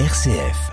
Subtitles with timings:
[0.00, 0.72] RCF.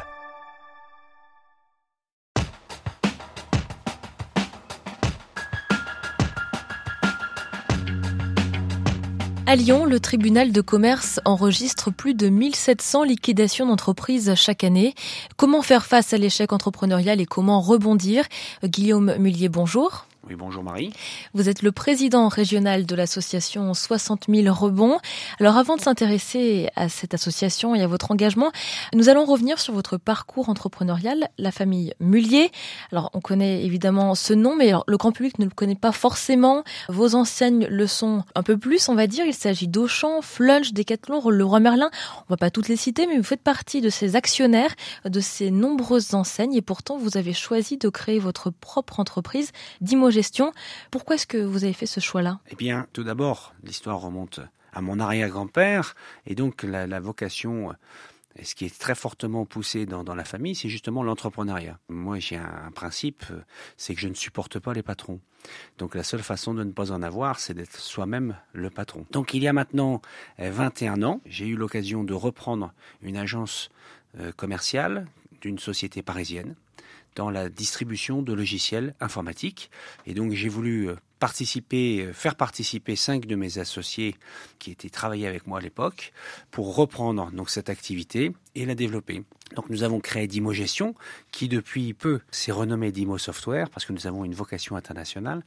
[9.45, 14.95] À Lyon, le tribunal de commerce enregistre plus de 1700 liquidations d'entreprises chaque année.
[15.37, 18.25] Comment faire face à l'échec entrepreneurial et comment rebondir?
[18.63, 20.07] Guillaume Mullier, bonjour.
[20.37, 20.93] Bonjour Marie.
[21.33, 24.99] Vous êtes le président régional de l'association 60 000 rebonds.
[25.39, 28.51] Alors avant de s'intéresser à cette association et à votre engagement,
[28.93, 32.51] nous allons revenir sur votre parcours entrepreneurial, la famille Mullier.
[32.91, 36.63] Alors on connaît évidemment ce nom, mais le grand public ne le connaît pas forcément.
[36.87, 39.25] Vos enseignes le sont un peu plus, on va dire.
[39.25, 41.89] Il s'agit d'Auchan, Flunch, Decathlon, Le Roi Merlin.
[42.19, 44.75] On va pas toutes les citer, mais vous faites partie de ces actionnaires
[45.05, 50.09] de ces nombreuses enseignes et pourtant vous avez choisi de créer votre propre entreprise d'Imo
[50.89, 52.39] Pourquoi est-ce que vous avez fait ce choix-là?
[52.49, 54.39] Eh bien, tout d'abord, l'histoire remonte
[54.73, 57.73] à mon arrière-grand-père, et donc la, vocation,
[58.37, 61.77] et ce qui est très fortement poussé dans, la famille, c'est justement l'entrepreneuriat.
[61.89, 63.25] Moi, j'ai un, principe,
[63.77, 65.19] c'est que je ne supporte pas les patrons.
[65.77, 69.05] Donc la seule façon de ne pas en avoir, c'est d'être soi-même le patron.
[69.11, 70.01] Donc il y a maintenant
[70.37, 73.69] 21 ans, j'ai eu l'occasion de reprendre une agence
[74.19, 75.07] euh, commerciale
[75.41, 76.55] d'une société parisienne
[77.15, 79.69] dans la distribution de logiciels informatiques.
[80.05, 84.15] Et donc j'ai voulu euh, participer, euh, faire participer cinq de mes associés
[84.59, 86.13] qui étaient travaillés avec moi à l'époque
[86.49, 89.23] pour reprendre donc cette activité et la développer.
[89.55, 90.95] Donc nous avons créé Dimo Gestion
[91.31, 95.43] qui depuis peu s'est renommé Dimo Software parce que nous avons une vocation internationale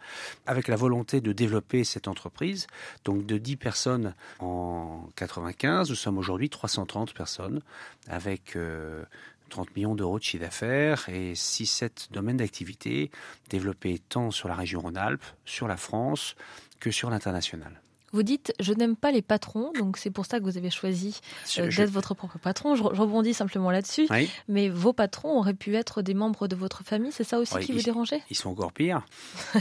[0.46, 2.66] avec la volonté de développer cette entreprise.
[3.04, 7.62] Donc de 10 personnes en 95, nous sommes aujourd'hui 330 personnes
[8.06, 9.04] avec euh,
[9.54, 13.12] 30 millions d'euros de chiffre d'affaires et 6-7 domaines d'activité
[13.50, 16.34] développés tant sur la région Rhône-Alpes, sur la France
[16.80, 17.80] que sur l'international.
[18.14, 21.18] Vous dites je n'aime pas les patrons, donc c'est pour ça que vous avez choisi
[21.58, 22.76] euh, d'être votre propre patron.
[22.76, 24.06] Je, rebondis simplement là-dessus.
[24.46, 27.72] Mais vos patrons auraient pu être des membres de votre famille, c'est ça aussi qui
[27.72, 28.22] vous dérangeait?
[28.30, 29.04] Ils sont encore pires.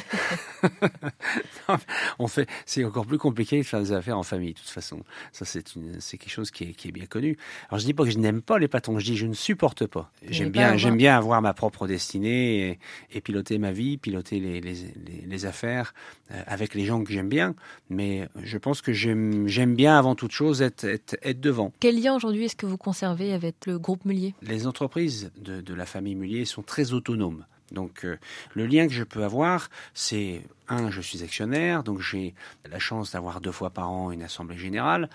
[2.20, 5.02] on fait, c'est encore plus compliqué de faire des affaires en famille, de toute façon.
[5.32, 7.38] Ça, c'est quelque chose qui est, qui est, bien connu.
[7.70, 9.88] Alors je dis pas que je n'aime pas les patrons, je dis je ne supporte
[9.88, 10.12] pas.
[10.30, 12.80] J'aime bien, j'aime bien avoir ma propre destinée
[13.10, 14.76] et, piloter ma vie, piloter les, les,
[15.26, 15.96] les, affaires
[16.32, 17.56] euh, avec les gens que j'aime bien,
[17.90, 21.72] mais je pense que j'aime bien avant toute chose être, être, devant.
[21.80, 25.74] Quel lien aujourd'hui est-ce que vous conservez avec le groupe Mullier Les entreprises de, de,
[25.74, 27.46] la famille Mullier sont très autonomes.
[27.72, 28.18] Donc euh,
[28.54, 32.36] le lien que je peux avoir, c'est un, je suis actionnaire, donc j'ai
[32.70, 35.10] la chance d'avoir deux fois par an une assemblée générale,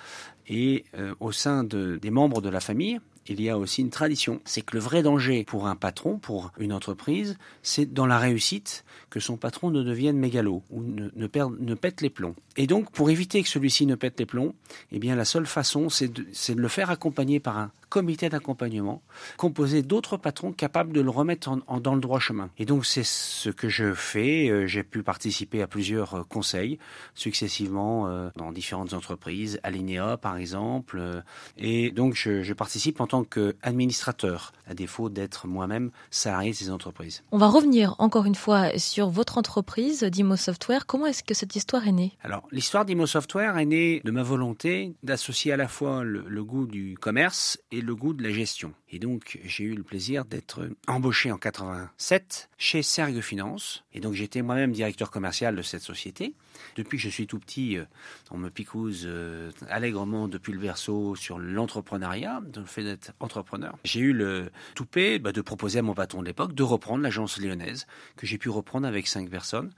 [0.48, 3.90] et euh, au sein de, des membres de la famille, il y a aussi une
[3.90, 4.40] tradition.
[4.44, 8.84] C'est que le vrai danger pour un patron, pour une entreprise, c'est dans la réussite
[9.10, 11.26] que son patron ne devienne mégalo ou ne,
[11.74, 12.34] pète les plombs.
[12.56, 14.54] Et donc, pour éviter que celui-ci ne pète les plombs,
[14.92, 16.24] eh bien, la seule façon, c'est de,
[16.54, 19.02] le faire accompagner par un comité d'accompagnement
[19.36, 22.50] composé d'autres patrons capables de le remettre en, dans le droit chemin.
[22.58, 24.48] Et donc, c'est ce que je fais.
[24.48, 26.78] Euh, j'ai pu participer à plusieurs euh, conseils
[27.14, 31.22] successivement euh, dans différentes entreprises, Alinea par exemple.
[31.56, 36.70] Et donc, je, je participe en tant qu'administrateur, à défaut d'être moi-même salarié de ces
[36.70, 37.22] entreprises.
[37.32, 40.86] On va revenir encore une fois sur votre entreprise, Dimo Software.
[40.86, 42.12] Comment est-ce que cette histoire est née?
[42.22, 46.44] Alors, l'histoire d'Imo Software est née de ma volonté d'associer à la fois le, le,
[46.44, 48.72] goût du commerce et le goût de la gestion.
[48.90, 53.84] Et donc, j'ai eu le plaisir d'être embauché en 87 chez Sergue Finance.
[53.92, 56.34] Et donc, j'étais moi-même directeur commercial de cette société.
[56.76, 57.84] Depuis que je suis tout petit, euh,
[58.30, 63.76] on me picouse euh, allègrement depuis le berceau sur l'entrepreneuriat, le fait d'être entrepreneur.
[63.84, 67.38] J'ai eu le toupet bah, de proposer à mon patron de l'époque de reprendre l'agence
[67.38, 67.86] lyonnaise,
[68.16, 69.70] que j'ai pu reprendre avec cinq personnes,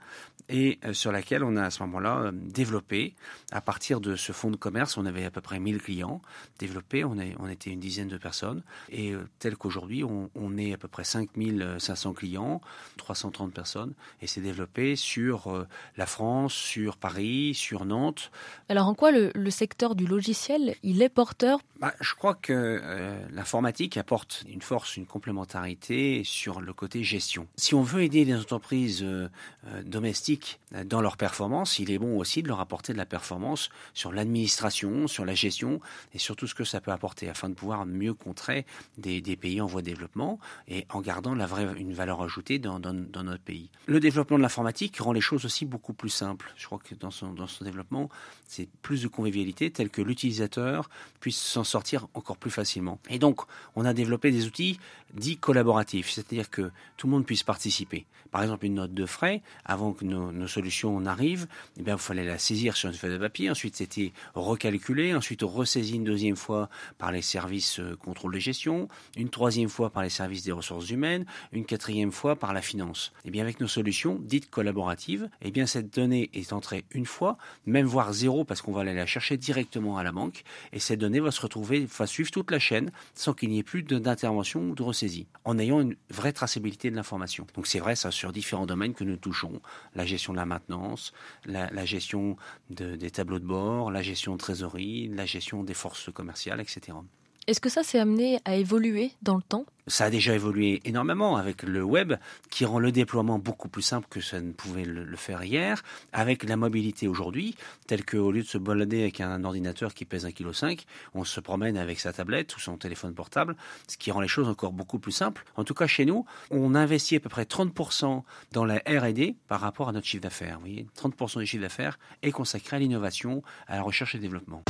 [0.49, 3.15] et euh, sur laquelle on a à ce moment-là développé,
[3.51, 6.21] à partir de ce fonds de commerce, on avait à peu près 1000 clients,
[6.59, 10.77] développé, on, on était une dizaine de personnes, et tel qu'aujourd'hui, on, on, est à
[10.77, 12.61] peu près 5500 clients,
[12.97, 15.65] 330 personnes, et c'est développé sur
[15.97, 18.31] la France, sur Paris, sur Nantes.
[18.69, 21.59] Alors en quoi le, secteur du logiciel, il est porteur?
[21.79, 27.47] Bah, Je crois que euh, l'informatique apporte une force, une complémentarité sur le côté gestion.
[27.57, 29.27] Si on veut aider les entreprises euh,
[29.67, 33.69] euh, domestiques dans leur performance, il est bon aussi de leur apporter de la performance
[33.93, 35.81] sur l'administration, sur la gestion
[36.13, 38.65] et sur tout ce que ça peut apporter afin de pouvoir mieux contrer
[38.97, 42.79] des, pays en voie de développement et en gardant la vraie, une valeur ajoutée dans,
[42.79, 43.69] notre pays.
[43.85, 46.53] Le développement de l'informatique rend les choses aussi beaucoup plus simples.
[46.57, 48.09] Je crois que dans son, dans son développement,
[48.47, 50.89] c'est plus de convivialité telle que l'utilisateur
[51.19, 52.99] puisse s'en sortir encore plus facilement.
[53.09, 53.41] Et donc,
[53.75, 54.79] on a développé des outils
[55.13, 58.05] dits collaboratifs, c'est-à-dire que tout le monde puisse participer.
[58.31, 61.47] Par exemple, une note de frais, avant que nos, solutions n'arrivent,
[61.77, 65.41] eh bien, il fallait la saisir sur une feuille de papier, ensuite c'était recalculé, ensuite
[65.43, 68.87] ressaisi une deuxième fois par les services services euh, contrôle de gestion,
[69.17, 73.11] une troisième fois par les services des ressources humaines, une quatrième fois par la finance.
[73.17, 76.85] Et eh bien avec nos solutions dites collaboratives, et eh bien cette donnée est entrée
[76.91, 80.43] une fois, même voire zéro parce qu'on va aller la chercher directement à la banque.
[80.71, 83.63] Et cette donnée va se retrouver, va suivre toute la chaîne sans qu'il n'y ait
[83.63, 87.47] plus d'intervention ou de ressaisie, en ayant une vraie traçabilité de l'information.
[87.55, 89.61] Donc c'est vrai ça sur différents domaines que nous touchons,
[89.95, 91.11] la gestion de la maintenance,
[91.45, 92.37] la, gestion
[92.69, 96.99] des tableaux de bord, la gestion de trésorerie, la gestion des forces commerciales, etc.
[97.47, 99.65] Est-ce que ça s'est amené à évoluer dans le temps?
[99.87, 102.13] Ça a déjà évolué énormément avec le web
[102.49, 105.83] qui rend le déploiement beaucoup plus simple que ça ne pouvait le, faire hier,
[106.13, 107.55] avec la mobilité aujourd'hui,
[107.87, 110.81] telle qu'au lieu de se balader avec un ordinateur qui pèse 1,5 kg,
[111.13, 113.55] on se promène avec sa tablette ou son téléphone portable,
[113.87, 115.43] ce qui rend les choses encore beaucoup plus simples.
[115.55, 119.61] En tout cas, chez nous, on investit à peu près 30% dans la R&D par
[119.61, 120.55] rapport à notre chiffre d'affaires.
[120.55, 124.63] Vous voyez, 30% du chiffre d'affaires est consacré à l'innovation, à la recherche et développement.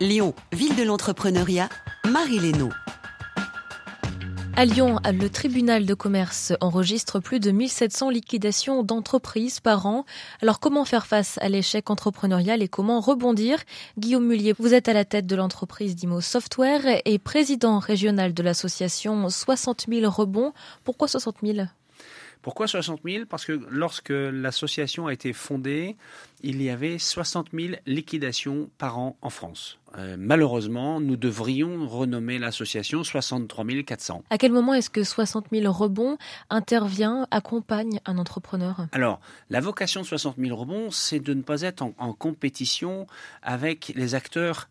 [0.00, 1.68] Lyon, ville de l'entrepreneuriat,
[2.04, 2.72] Marie Lénaud.
[4.56, 10.04] À Lyon, le tribunal de commerce enregistre plus de 1700 liquidations d'entreprises par an.
[10.42, 13.58] Alors comment faire face à l'échec entrepreneurial et comment rebondir?
[13.98, 18.42] Guillaume Mullier, vous êtes à la tête de l'entreprise Dimo Software et président régional de
[18.44, 20.52] l'association 60 000 rebonds.
[20.84, 21.66] Pourquoi 60 000
[22.44, 25.96] pourquoi 60 000 Parce que lorsque l'association a été fondée,
[26.42, 29.78] il y avait 60 000 liquidations par an en France.
[29.96, 34.24] Euh, malheureusement, nous devrions renommer l'association 63 400.
[34.28, 36.18] À quel moment est-ce que 60 000 rebonds
[36.50, 38.88] intervient, accompagne un entrepreneur?
[38.92, 43.06] Alors, la vocation de 60 000 rebonds, c'est de ne pas être en, compétition
[43.42, 44.68] avec les acteurs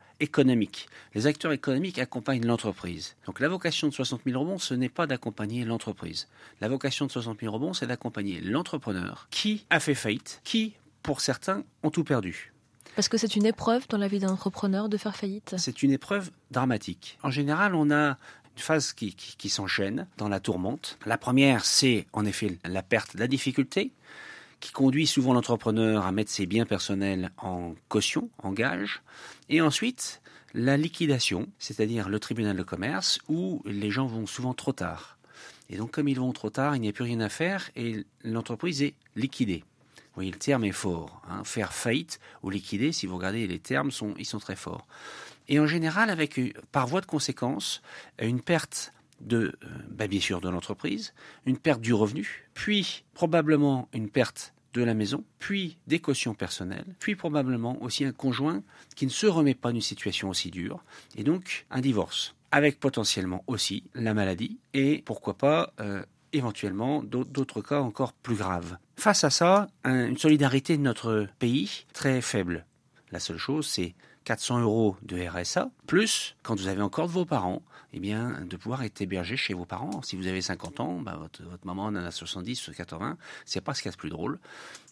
[1.15, 3.15] Les acteurs économiques accompagnent l'entreprise.
[3.25, 6.27] Donc la vocation de 60 000 rebonds, ce n'est pas d'accompagner l'entreprise.
[6.61, 11.21] La vocation de 60 000 rebonds, c'est d'accompagner l'entrepreneur qui a fait faillite, qui, pour
[11.21, 12.53] certains, ont tout perdu.
[12.95, 15.55] Parce que c'est une épreuve dans la vie d'un entrepreneur de faire faillite?
[15.57, 17.17] C'est une épreuve dramatique.
[17.23, 18.09] En général, on a
[18.55, 20.99] une phase qui, qui, s'enchaîne dans la tourmente.
[21.05, 23.91] La première, c'est en effet la perte, la difficulté,
[24.63, 29.01] qui conduit souvent l'entrepreneur à mettre ses biens personnels en caution, en gage.
[29.49, 30.21] Et ensuite,
[30.53, 35.17] la liquidation, c'est-à-dire le tribunal de commerce, où les gens vont souvent trop tard.
[35.69, 38.05] Et donc, comme ils vont trop tard, il n'y a plus rien à faire et
[38.23, 39.65] l'entreprise est liquidée.
[39.97, 41.21] Vous voyez, le terme est fort.
[41.29, 41.43] Hein.
[41.43, 44.87] Faire faillite ou liquider, si vous regardez les termes, ils sont très forts.
[45.49, 47.81] Et en général, avec, euh, par voie de conséquence,
[48.17, 51.13] une perte de, euh, bah, de l'entreprise,
[51.45, 56.95] une perte du revenu, puis probablement une perte de la maison, puis des cautions personnelles,
[56.99, 58.63] puis probablement aussi un conjoint
[58.95, 60.83] qui ne se remet pas d'une situation aussi dure,
[61.15, 67.61] et donc un divorce, avec potentiellement aussi la maladie, et pourquoi pas euh, éventuellement d'autres
[67.61, 68.77] cas encore plus graves.
[68.95, 72.65] Face à ça, une solidarité de notre pays très faible.
[73.11, 73.93] La seule chose, c'est
[74.23, 77.61] 400 euros de RSA, plus, quand vous avez encore de vos parents,
[77.93, 80.01] eh bien, de pouvoir être hébergé chez vos parents.
[80.01, 83.73] Si vous avez 50 ans, bah, votre, maman en a 70 ou 80, c'est pas
[83.73, 84.39] ce qu'il y a de plus drôle.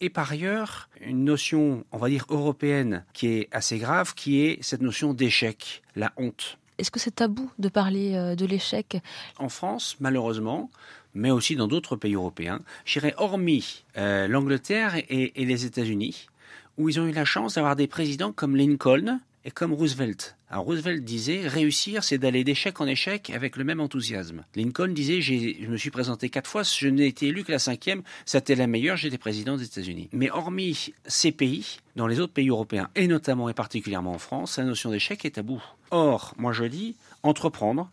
[0.00, 4.62] Et par ailleurs, une notion, on va dire, européenne qui est assez grave, qui est
[4.62, 6.58] cette notion d'échec, la honte.
[6.78, 8.98] Est-ce que c'est tabou de parler euh, de l'échec?
[9.38, 10.70] En France, malheureusement,
[11.14, 16.26] mais aussi dans d'autres pays européens, j'irais hormis euh, l'Angleterre et, les États-Unis,
[16.78, 20.36] où ils ont eu la chance d'avoir des présidents comme Lincoln et comme Roosevelt.
[20.48, 24.44] Alors Roosevelt disait réussir, c'est d'aller d'échec en échec avec le même enthousiasme.
[24.54, 28.02] Lincoln disait je me suis présenté quatre fois, je n'ai été élu que la cinquième,
[28.26, 30.08] c'était la meilleure, j'étais président des États-Unis.
[30.12, 34.58] Mais hormis ces pays, dans les autres pays européens et notamment et particulièrement en France,
[34.58, 35.62] la notion d'échec est tabou.
[35.90, 37.90] Or, moi je dis entreprendre,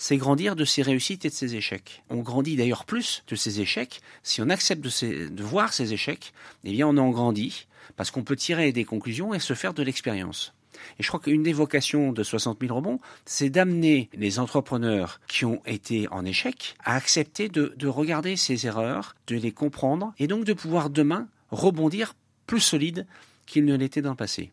[0.00, 2.02] c'est grandir de ses réussites et de ses échecs.
[2.08, 4.00] On grandit d'ailleurs plus de ses échecs.
[4.22, 6.32] Si on accepte de, voir ses échecs,
[6.64, 7.66] eh bien on en grandit
[7.96, 10.54] parce qu'on peut tirer des conclusions et se faire de l'expérience.
[10.98, 15.44] Et je crois qu'une des vocations de 60 000 rebonds, c'est d'amener les entrepreneurs qui
[15.44, 20.28] ont été en échec à accepter de, de regarder ces erreurs, de les comprendre et
[20.28, 22.14] donc de pouvoir demain rebondir
[22.46, 23.06] plus solide
[23.44, 24.50] qu'ils ne l'étaient dans le passé.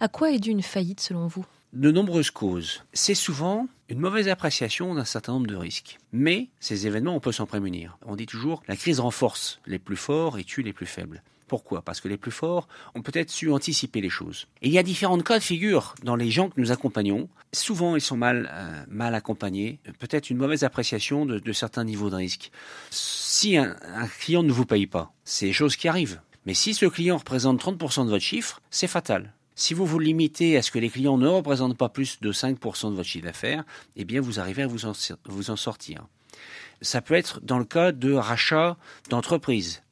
[0.00, 1.46] À quoi est due une faillite selon vous?
[1.74, 2.82] De nombreuses causes.
[2.92, 5.98] C'est souvent une mauvaise appréciation d'un certain nombre de risques.
[6.12, 7.98] Mais ces événements, on peut s'en prémunir.
[8.06, 11.22] On dit toujours, la crise renforce les plus forts et tue les plus faibles.
[11.48, 11.82] Pourquoi?
[11.82, 14.46] Parce que les plus forts ont peut-être su anticiper les choses.
[14.62, 17.28] Et il y a différentes cas de figure dans les gens que nous accompagnons.
[17.52, 19.80] Souvent, ils sont mal, euh, accompagnés.
[19.98, 22.52] Peut-être une mauvaise appréciation de, certains niveaux de risque.
[22.90, 26.20] Si un, un client ne vous paye pas, c'est des choses qui arrivent.
[26.46, 29.34] Mais si ce client représente 30% de votre chiffre, c'est fatal.
[29.54, 32.90] Si vous vous limitez à ce que les clients ne représentent pas plus de 5%
[32.90, 33.64] de votre chiffre d'affaires,
[33.96, 36.06] eh vous arrivez à vous en, sortir.
[36.80, 38.76] Ça peut être dans le cas de rachat
[39.10, 39.82] d'entreprise.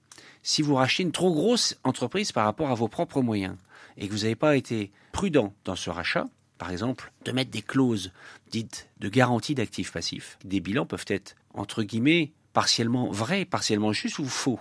[0.43, 3.57] Si vous rachetez une trop grosse entreprise par rapport à vos propres moyens
[3.99, 7.63] et que vous n'avez pas été prudent dans ce rachat, par exemple, de mettre des
[7.63, 8.13] clauses
[8.51, 10.39] dites de garantie d'actifs passifs.
[10.45, 14.59] Des bilans peuvent être, entre guillemets, partiellement vrais, partiellement justes ou faux.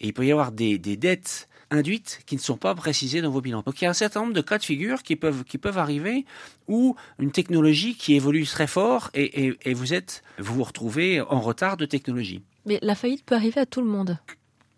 [0.00, 3.40] Et il peut y avoir des, dettes induites qui ne sont pas précisées dans vos
[3.40, 3.62] bilans.
[3.64, 5.78] Donc il y a un certain nombre de cas de figure qui peuvent, qui peuvent
[5.78, 6.24] arriver
[6.68, 11.40] où une technologie qui évolue très fort et, et vous êtes, vous vous retrouvez en
[11.40, 12.42] retard de technologie.
[12.66, 14.18] Mais la faillite peut arriver à tout le monde.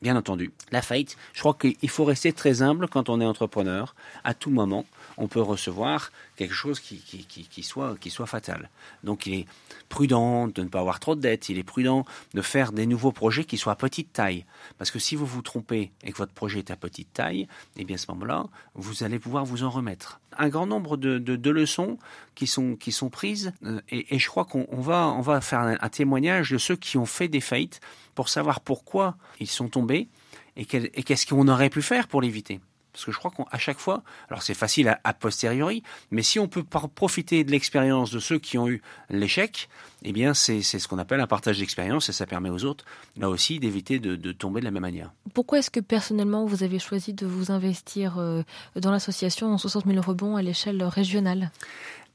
[0.03, 0.53] Bien entendu.
[0.73, 3.95] La faillite, je crois qu'il faut rester très humble quand on est entrepreneur.
[4.25, 4.85] À tout moment,
[5.19, 8.71] on peut recevoir quelque chose qui, soit, fatal.
[9.05, 9.47] Donc il est
[9.89, 12.05] prudent de ne pas avoir trop de dettes, il est prudent
[12.35, 14.45] de faire des nouveaux projets qui soient à petite taille.
[14.79, 17.85] Parce que si vous vous trompez et que votre projet est à petite taille, eh
[17.85, 20.21] bien à ce moment-là, vous allez pouvoir vous en remettre.
[20.39, 21.99] Un grand nombre de, leçons
[22.35, 22.77] qui sont,
[23.11, 26.77] prises, euh, et, je crois qu'on va, on va faire un, un témoignage de ceux
[26.77, 27.81] qui ont fait des faillites
[28.15, 30.09] pour savoir pourquoi ils sont tombés
[30.57, 32.61] et qu'est-ce qu'on aurait pu faire pour l'éviter.
[32.97, 36.49] Parce que je crois qu'à chaque fois, alors c'est facile à, posteriori, mais si on
[36.49, 39.69] peut profiter de l'expérience de ceux qui ont eu l'échec,
[40.03, 42.87] eh bien c'est ce qu'on appelle un partage d'expérience et ça permet aux autres,
[43.19, 45.13] là aussi, d'éviter de, tomber de la même manière.
[45.35, 48.43] Pourquoi est-ce que personnellement vous avez choisi de vous investir euh,
[48.77, 51.51] dans l'association en 60 000 rebonds à l'échelle régionale?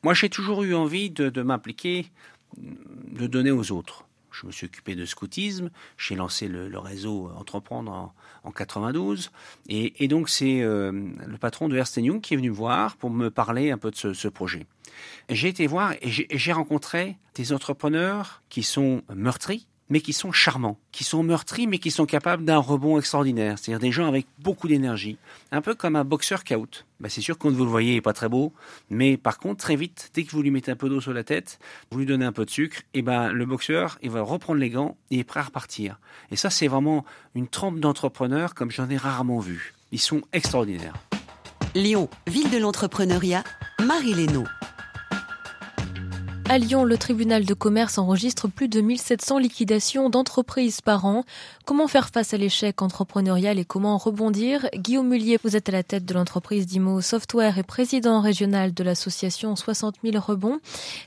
[0.02, 2.08] Moi j'ai toujours eu envie de m'impliquer,
[2.58, 7.92] de donner aux autres je me suis occupé de scoutisme, j'ai lancé le, réseau Entreprendre
[7.92, 9.32] en, en 92,
[9.70, 13.10] et, donc c'est euh, le patron de Ernst Young qui est venu me voir pour
[13.10, 14.66] me parler un peu de ce, ce projet.
[15.30, 20.80] J'ai été voir et j'ai rencontré des entrepreneurs qui sont meurtris, mais qui sont charmants,
[20.94, 23.60] qui sont meurtris, mais qui sont capables d'un rebond extraordinaire.
[23.60, 25.18] C'est-à-dire des gens avec beaucoup d'énergie.
[25.52, 26.86] Un peu comme un boxeur caout.
[27.02, 28.54] Bah, c'est sûr, quand vous le voyez, il n'est pas très beau.
[28.90, 31.26] Mais par contre, très vite, dès que vous lui mettez un peu d'eau sur la
[31.26, 31.60] tête,
[31.92, 34.70] vous lui donnez un peu de sucre, et ben, le boxeur, il va reprendre les
[34.70, 36.00] gants et est prêt à repartir.
[36.32, 37.04] Et ça, c'est vraiment
[37.36, 39.74] une trempe d'entrepreneurs comme j'en ai rarement vu.
[39.92, 40.96] Ils sont extraordinaires.
[41.76, 43.44] Lyon, ville de l'entrepreneuriat,
[43.86, 44.46] Marie Lénaud.
[46.52, 51.24] À Lyon, le tribunal de commerce enregistre plus de 1700 liquidations d'entreprises par an.
[51.64, 54.68] Comment faire face à l'échec entrepreneurial et comment rebondir?
[54.76, 58.84] Guillaume Mullier, vous êtes à la tête de l'entreprise d'Imo Software et président régional de
[58.84, 60.60] l'association 60 000 rebonds.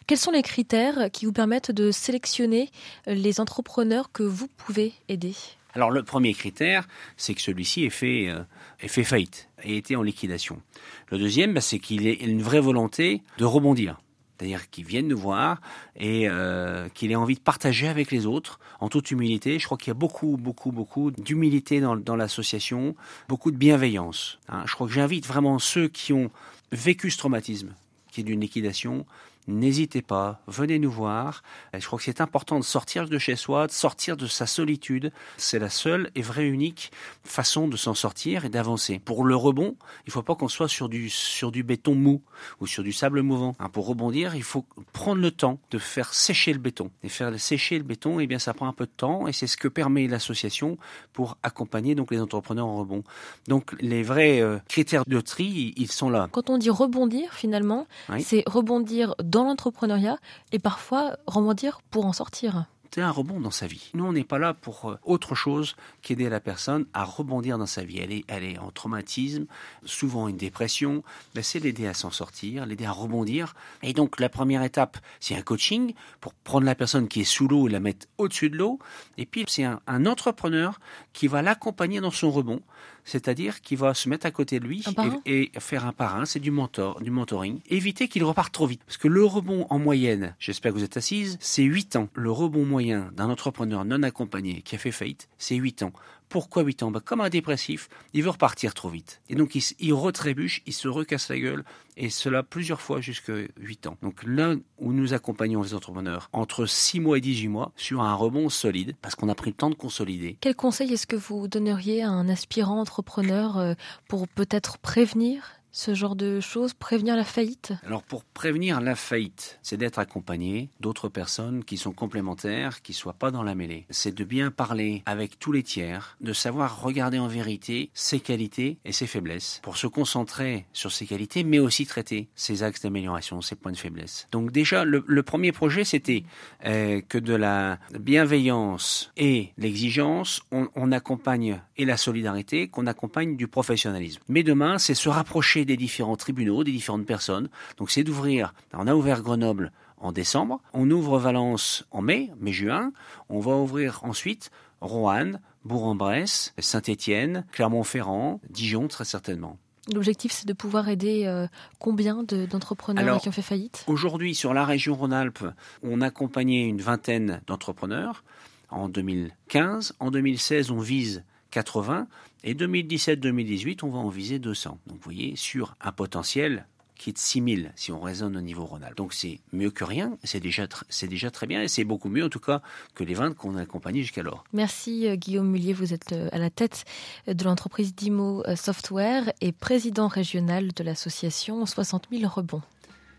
[0.07, 2.71] Quels sont les critères qui vous permettent de sélectionner
[3.07, 5.35] les entrepreneurs que vous pouvez aider?
[5.75, 8.41] Alors le premier critère, c'est que celui-ci ait fait, euh,
[8.79, 10.63] fait faillite, ait été en liquidation.
[11.11, 13.99] Le deuxième, bah, c'est qu'il ait une vraie volonté de rebondir
[14.37, 15.61] c'est-à-dire qu'il vienne nous voir
[15.97, 19.59] et euh, qu'il ait envie de partager avec les autres en toute humilité.
[19.59, 22.97] Je crois qu'il y a beaucoup, beaucoup, beaucoup d'humilité dans, dans l'association,
[23.29, 24.39] beaucoup de bienveillance.
[24.49, 24.65] Hein.
[24.67, 26.31] Je crois que j'invite vraiment ceux qui ont
[26.73, 27.75] vécu ce traumatisme,
[28.11, 29.07] qui est d'une liquidation,
[29.49, 31.43] n'hésitez pas, venez nous voir.
[31.73, 35.13] Je crois que c'est important de sortir de chez soi, de sortir de sa solitude.
[35.37, 36.91] C'est la seule et vraie unique
[37.25, 39.01] façon de s'en sortir et d'avancer.
[39.05, 42.23] Pour le rebond, il ne faut pas qu'on soit sur du, sur du béton mou
[42.61, 43.57] ou sur du sable mouvant.
[43.59, 46.91] Hein, pour rebondir, il faut prendre le temps de faire sécher le béton.
[47.03, 49.47] Et faire sécher le béton, eh bien, ça prend un peu de temps et c'est
[49.47, 50.79] ce que permet l'association
[51.13, 53.05] pour accompagner donc les entrepreneurs en rebond.
[53.49, 56.29] Donc, les vrais euh, critères de tri, ils sont là.
[56.33, 57.87] Quand on dit rebondir, finalement,
[58.21, 60.19] c'est rebondir dans l'entrepreneuriat
[60.53, 63.91] et parfois rebondir pour en sortir c'est un rebond dans sa vie.
[63.95, 67.67] Nous, on n'est pas là pour euh, autre chose qu'aider la personne à rebondir dans
[67.67, 67.99] sa vie.
[67.99, 69.47] Elle est, elle est en traumatisme,
[69.85, 71.03] souvent une dépression.
[71.35, 73.57] Ben, c'est l'aider à s'en sortir, l'aider à rebondir.
[73.83, 77.49] Et donc, la première étape, c'est un coaching pour prendre la personne qui est sous
[77.49, 78.79] l'eau et la mettre au-dessus de l'eau.
[79.19, 80.79] Et puis, c'est un entrepreneur
[81.15, 82.61] qui va l'accompagner dans son rebond
[83.05, 84.83] c'est-à-dire qu'il va se mettre à côté de lui
[85.27, 87.61] et, faire un parrain, c'est du mentor, du mentoring.
[87.69, 88.83] Éviter qu'il reparte trop vite.
[88.87, 92.09] Parce que le rebond en moyenne, j'espère que vous êtes assise, c'est 8 ans.
[92.15, 95.93] Le rebond moyen d'un entrepreneur non accompagné qui a fait faillite, c'est 8 ans.
[96.29, 96.91] Pourquoi 8 ans?
[96.91, 99.21] Bah, Comme un dépressif, il veut repartir trop vite.
[99.29, 101.65] Et donc il, il retrébuche, il se recasse la gueule,
[101.97, 103.97] et cela plusieurs fois jusqu'à 8 ans.
[104.03, 108.15] Donc là où nous accompagnons les entrepreneurs, entre 6 mois et 18 mois, sur un
[108.15, 110.37] rebond solide, parce qu'on a pris le temps de consolider.
[110.41, 113.75] Quel conseil est-ce que vous donneriez à un aspirant entrepreneur euh,
[114.09, 117.73] pour peut-être prévenir ce genre de choses, prévenir la faillite?
[117.85, 123.13] Alors pour prévenir la faillite, c'est d'être accompagné d'autres personnes qui sont complémentaires, qui soient
[123.13, 123.85] pas dans la mêlée.
[123.91, 128.79] C'est de bien parler avec tous les tiers, de savoir regarder en vérité ses qualités
[128.85, 133.43] et ses faiblesses, pour se concentrer sur ses qualités, mais aussi traiter ses axes d'amélioration,
[133.43, 134.29] ses points de faiblesse.
[134.31, 136.23] Donc déjà, le, premier projet, c'était
[136.67, 143.49] euh, que de la bienveillance et l'exigence, on accompagne et la solidarité, qu'on accompagne du
[143.49, 144.23] professionnalisme.
[144.29, 147.49] Mais demain, c'est se rapprocher des différents tribunaux, des différentes personnes.
[147.77, 148.55] Donc c'est d'ouvrir.
[148.73, 152.93] On a ouvert Grenoble en décembre, on ouvre Valence en mai, mai-juin.
[153.29, 159.59] On va ouvrir ensuite Roanne, Bourg-en-Bresse, Saint-Étienne, Clermont-Ferrand, Dijon très certainement.
[159.93, 161.47] L'objectif, c'est de pouvoir aider euh,
[161.79, 163.85] combien d'entrepreneurs qui ont fait faillite?
[163.87, 165.45] Aujourd'hui, sur la région Rhône-Alpes,
[165.83, 168.25] on accompagnait une vingtaine d'entrepreneurs
[168.71, 169.95] en 2015.
[170.01, 171.23] En 2016, on vise
[171.55, 172.09] 80
[172.43, 174.79] et 2017-2018, on va en viser 200.
[174.87, 178.65] Donc vous voyez, sur un potentiel qui est de 6000 si on raisonne au niveau
[178.65, 178.97] Rhône-Alpes.
[178.97, 182.25] Donc c'est mieux que rien, c'est déjà, c'est déjà très bien et c'est beaucoup mieux
[182.25, 182.61] en tout cas
[182.95, 184.45] que les 20 qu'on a accompagnés jusqu'alors.
[184.53, 186.85] Merci euh, Guillaume Mullier, vous êtes euh, à la tête
[187.29, 192.63] de l'entreprise Dimo euh, Software et président régional de l'association 60 000 rebonds.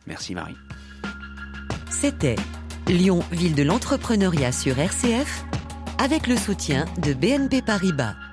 [0.08, 0.58] Merci Marie.
[1.90, 2.36] C'était
[2.88, 5.46] Lyon, ville de l'entrepreneuriat sur RCF,
[5.98, 8.25] avec le soutien de BNP Paribas.